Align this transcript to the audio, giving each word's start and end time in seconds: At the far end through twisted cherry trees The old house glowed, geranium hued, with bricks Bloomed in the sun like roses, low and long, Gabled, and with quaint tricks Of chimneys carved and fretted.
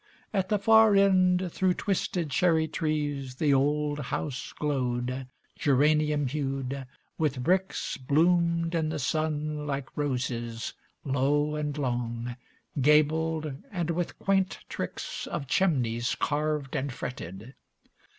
At 0.33 0.49
the 0.49 0.57
far 0.57 0.95
end 0.95 1.51
through 1.51 1.75
twisted 1.75 2.31
cherry 2.31 2.67
trees 2.67 3.35
The 3.35 3.53
old 3.53 3.99
house 3.99 4.51
glowed, 4.51 5.27
geranium 5.59 6.25
hued, 6.25 6.87
with 7.19 7.43
bricks 7.43 7.97
Bloomed 7.97 8.73
in 8.73 8.89
the 8.89 8.97
sun 8.97 9.67
like 9.67 9.95
roses, 9.95 10.73
low 11.05 11.53
and 11.55 11.77
long, 11.77 12.35
Gabled, 12.81 13.53
and 13.71 13.91
with 13.91 14.17
quaint 14.17 14.57
tricks 14.69 15.27
Of 15.27 15.45
chimneys 15.45 16.15
carved 16.15 16.75
and 16.75 16.91
fretted. 16.91 17.53